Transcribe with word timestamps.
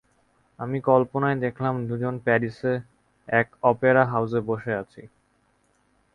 আমি 0.59 0.77
কল্পনায় 0.81 1.37
দেখালাম 1.39 1.75
দুজনে 1.87 2.19
প্যারিসে, 2.25 2.73
এক 3.27 3.47
অপেরা 3.63 4.03
হাউজে 4.05 4.39
বসে 4.41 4.71
আছি। 4.73 5.01